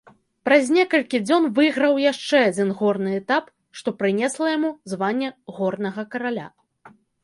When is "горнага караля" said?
5.57-6.47